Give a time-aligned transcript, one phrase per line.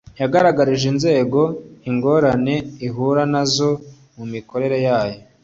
[0.21, 1.39] Yagaragarije inzego
[1.89, 2.55] ingorane
[2.87, 3.69] ihura nazo
[4.15, 5.17] mu mikorere yayo